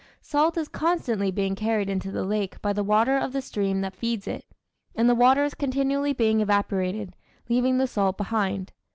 Salt 0.23 0.57
is 0.57 0.67
constantly 0.67 1.29
being 1.29 1.53
carried 1.53 1.87
into 1.87 2.09
the 2.11 2.23
lake 2.25 2.59
by 2.63 2.73
the 2.73 2.83
water 2.83 3.17
of 3.19 3.33
the 3.33 3.39
stream 3.39 3.81
that 3.81 3.95
feeds 3.95 4.27
it, 4.27 4.45
and 4.95 5.07
the 5.07 5.13
water 5.13 5.43
is 5.43 5.53
continually 5.53 6.11
being 6.11 6.41
evaporated, 6.41 7.15
leaving 7.49 7.77
the 7.77 7.85
salt 7.85 8.17
behind. 8.17 8.73